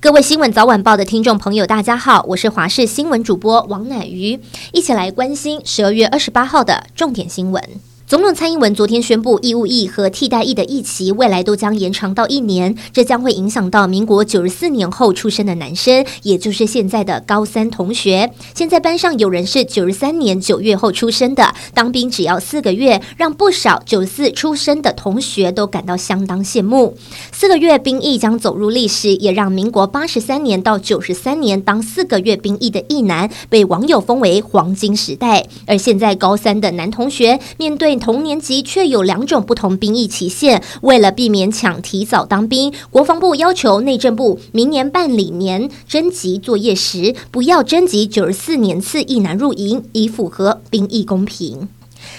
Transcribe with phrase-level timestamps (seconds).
[0.00, 4.38] 各位新闻早晚报的听众朋友，大家好，我是华视新闻主播王乃瑜，
[4.72, 7.60] 一起来关心十二月二十八号的重点新闻。
[8.08, 18.32] 总统蔡英文昨天宣布，义务役和替代役的役期未来都将延长到一年，这将会影响到民国九十四年后出生的男生，也就是现在的高三同学。
[18.54, 26.96] 现在班上有人是九十三年九月后出生的，当兵只要四个月，让不少九十四出生的同学都感到相当羡慕。
[27.30, 35.46] 四个月兵役将走入历史，也让民国八十三年到九十三年当四个月兵役的役男被网友封为黄金时代。
[35.66, 51.68] 而现在高三的男同学面对同年级却有两种不同兵役期限，为了避免抢提早当兵，国防部要求内政部明年办理年征集作业时，不要征集九十四年次一男入营，以符合兵役公平。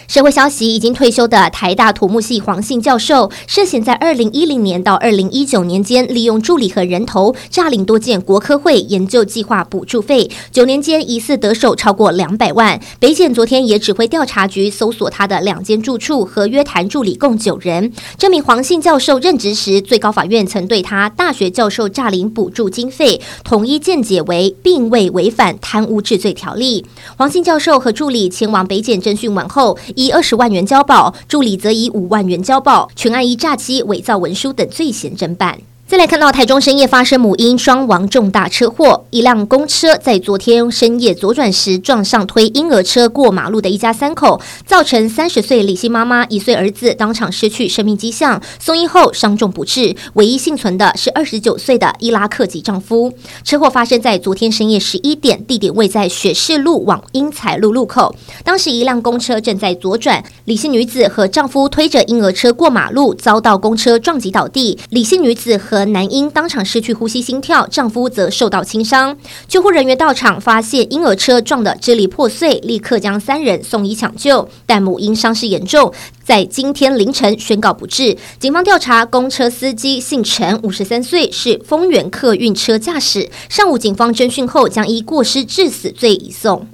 [0.07, 12.80] 社会消息：已经退休的台大土木系黄姓教授，涉嫌在二零一零年到二零一九年间，利用助理和人头诈领多件国科会研究计划补助费，九年间疑似得手超过两百万。
[12.99, 17.92] 北检昨天也指挥调查局搜索他的两间住处和约谈助理共九人。
[18.17, 26.86] 这名黄姓教授任职时，最高法院曾对他大学教授诈领补助经费，统一见解为并未违反贪污治罪条例。
[27.17, 35.59] 黄姓教授和助理前往北检侦讯完后，以二十万元交保，助理则以五万元交保，全案以诈欺、伪造文书等罪嫌侦办。
[35.90, 53.12] 再来看到台中深夜发生母婴双亡重大车祸，一辆公车在昨天深夜左转时撞上推婴儿车过马路的一家三口，造成三十岁李姓妈妈一岁儿子当场失去生命迹象，送医后伤重不治，唯一幸存的是二十九岁的伊拉克籍丈夫。
[53.44, 58.16] 车祸发生在昨天深夜十一点，地点位在雪士路往英才路路口。
[58.44, 64.78] 当时一辆公车正在左转，李姓女子和丈夫推着婴儿车过马路，遭到公车撞击倒地。
[64.92, 69.17] 李姓女子和男婴当场失去呼吸心跳，丈夫则受到轻伤。
[69.48, 75.93] 救护人员到场，发现婴儿车撞得支离破碎，立刻将三人送医抢救，但母婴伤势严重，
[76.23, 78.17] 在今天凌晨宣告不治。
[78.39, 83.30] 警方调查，公车司机姓陈，五十三岁，是丰原客运车驾驶。
[83.49, 86.67] 上午警方侦讯后，将依过失致死罪移送。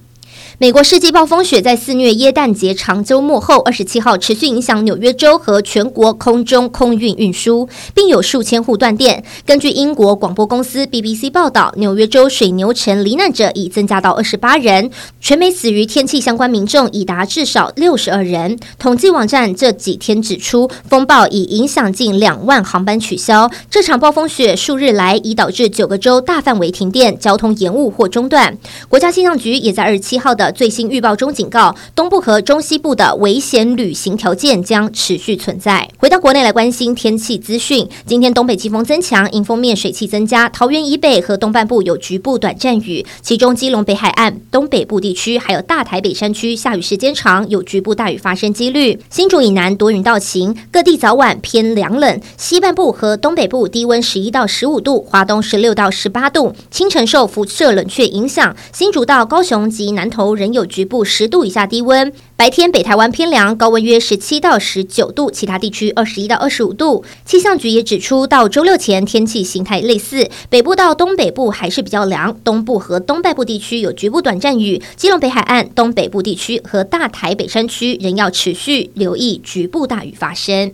[0.58, 9.22] 美国世纪暴风雪在肆虐耶诞节长周末后，二十七号持续影响纽约州和全国空中空运运输，并有数千户断电。
[9.46, 14.90] 根据英国广播公司 BBC 报道，纽约州水牛城罹难者已增加到二十八人，
[15.20, 18.58] 全美死于天气相关民众已达至少六十二人。
[18.80, 23.52] 统计网站这几天指出，风暴已影响近两万航班取消。
[23.70, 28.58] 这场暴风雪数日来已导致九个州大范围停电、交通延误或中断。
[28.88, 35.90] 国家气象局也在二十七号的最新预报中警告，东部和中西部的危险旅行条件将持续存在。
[35.98, 49.00] 回到国内来关心天气资讯，今天东北季风增强，迎风面水汽增加，桃园以北和东半部有局部短暂雨，其中基隆北海岸、东北部地区还有大台北山区下雨时间长，有局部大雨发生几率。
[49.10, 60.35] 新竹以南多云到晴，各地早晚偏凉冷，西半部和东北部低温十一到十五度，华东十六到十八度，清晨受辐射冷却影响，新竹到高雄及南投。
[60.36, 67.04] 仍有局部十度以下低温，白天北台湾偏凉，高温约十七到十九度，其他地区二十一到二十五度。
[67.26, 80.74] 气象局也指出，到周六前天气形态类似，北部到东北部还是比较凉，东部和东半部地区有局部短暂雨，基隆北海岸、东北部地区和大台北山区仍要持续留意局部大雨发生。